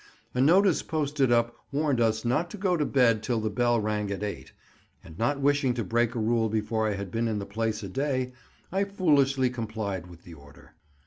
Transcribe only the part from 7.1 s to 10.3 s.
been in the place a day, I foolishly complied with